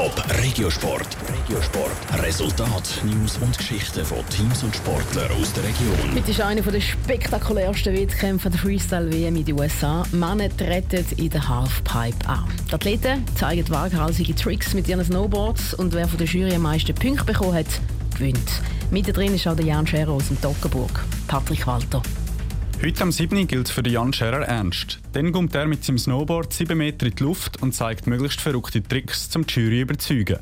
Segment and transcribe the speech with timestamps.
[0.00, 1.14] Top Regiosport.
[1.28, 2.22] Regiosport.
[2.22, 6.16] Resultat, News und Geschichten von Teams und Sportlern aus der Region.
[6.16, 10.02] Heute ist einer der spektakulärsten Wettkämpfe der Freestyle-WM in den USA.
[10.12, 12.46] Männer treten in der Halfpipe an.
[12.70, 16.94] Die Athleten zeigen waghalsige Tricks mit ihren Snowboards und wer von der Jury am meisten
[16.94, 17.66] Punkte bekommen hat,
[18.14, 18.62] gewinnt.
[18.90, 21.04] Mittendrin ist auch der Jan Scherer aus dem Toggenburg.
[21.26, 22.00] Patrick Walter.
[22.82, 23.46] Heute am 7.
[23.46, 25.00] gilt für Jan Scherer ernst.
[25.12, 28.82] Dann kommt er mit seinem Snowboard 7 Meter in die Luft und zeigt möglichst verrückte
[28.82, 30.38] Tricks, um die Jury zu überzeugen.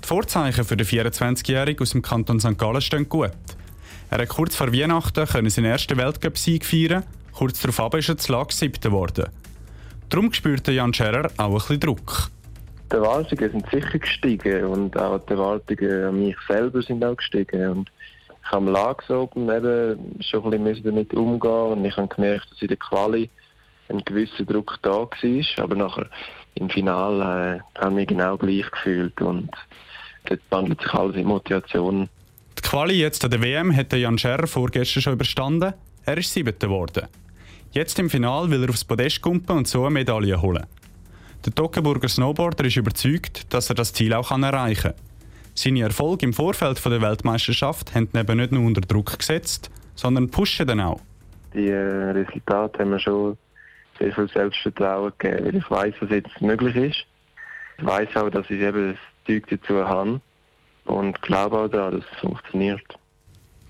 [0.00, 2.56] Die Vorzeichen für den 24-Jährigen aus dem Kanton St.
[2.56, 3.32] Gallen stehen gut.
[4.08, 7.02] Er hat kurz vor Weihnachten können seinen ersten Weltcup-Sieg feiern.
[7.32, 9.24] Kurz darauf ist er zu Lag 7 geworden.
[10.10, 12.30] Darum spürte Jan Scherer auch ein bisschen Druck.
[12.92, 17.68] Die Erwartungen sind sicher gestiegen und auch die Erwartungen an mich selber sind auch gestiegen.
[17.68, 17.90] Und
[18.44, 22.50] ich habe am Lags oben eben schon ein bisschen damit umgehen und ich habe gemerkt,
[22.50, 23.30] dass in der Quali
[23.88, 26.06] ein gewisser Druck da war, aber nachher
[26.54, 29.50] im Finale äh, habe ich mich genau gleich gefühlt und
[30.26, 32.08] dort wandelt sich alles in Motivation.
[32.58, 35.74] Die Quali jetzt an der WM hat Jan Scherrer vorgestern schon überstanden.
[36.04, 37.08] Er ist Siebter geworden.
[37.72, 40.66] Jetzt im Finale will er aufs Podest kumpen und so eine Medaille holen.
[41.44, 45.13] Der Toggenburger Snowboarder ist überzeugt, dass er das Ziel auch erreichen kann.
[45.54, 50.28] Seine Erfolge im Vorfeld der Weltmeisterschaft haben ihn eben nicht nur unter Druck gesetzt, sondern
[50.28, 51.00] pushen dann auch.
[51.54, 53.38] Die äh, Resultate haben mir schon
[53.98, 57.06] sehr viel Selbstvertrauen gegeben, weil ich weiß, was jetzt möglich ist.
[57.78, 60.20] Ich weiß auch, dass ich eben das Zeug dazu habe
[60.86, 62.82] und glaube auch daran, dass es funktioniert.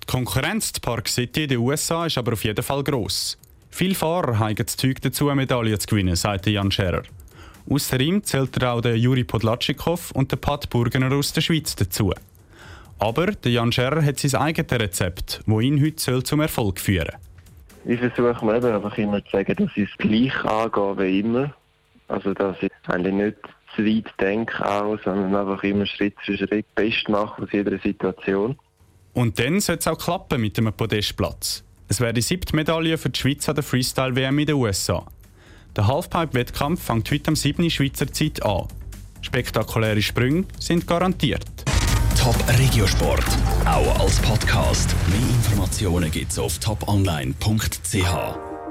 [0.03, 3.37] Die Konkurrenz zu Park City in den USA ist aber auf jeden Fall gross.
[3.69, 7.03] Viele Fahrer haben das Zeug dazu, eine Medaille zu gewinnen, sagte Jan Scherer.
[7.69, 11.75] Außer ihm zählt er auch der Juri Podlatschikow und der Pat Burgener aus der Schweiz
[11.75, 12.13] dazu.
[12.99, 17.07] Aber der Jan Scherer hat sein eigenes Rezept, das ihn heute zum Erfolg führen
[17.83, 17.93] soll.
[17.93, 21.53] Ich versuche mir eben einfach immer zu sagen, dass ich es gleich angehe wie immer.
[22.07, 23.37] Also, dass ich eigentlich nicht
[23.75, 28.57] zu weit denke, auch, sondern einfach immer Schritt für Schritt best mache aus jeder Situation.
[29.13, 31.63] Und dann sollte es auch klappen mit dem Podestplatz.
[31.87, 35.05] Es wäre die siebte Medaille für die Schweiz an der Freestyle-WM in den USA.
[35.75, 37.69] Der Halfpipe-Wettkampf fängt heute am 7.
[37.69, 38.67] Schweizer Zeit an.
[39.21, 41.45] Spektakuläre Sprünge sind garantiert.
[42.17, 43.25] Top Regiosport,
[43.65, 44.95] auch als Podcast.
[45.09, 48.54] Mehr Informationen gibt's auf toponline.ch.